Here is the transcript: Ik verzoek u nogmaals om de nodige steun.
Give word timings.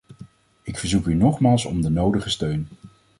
Ik 0.63 0.77
verzoek 0.77 1.05
u 1.05 1.13
nogmaals 1.15 1.65
om 1.65 1.81
de 1.81 1.89
nodige 1.89 2.29
steun. 2.29 2.67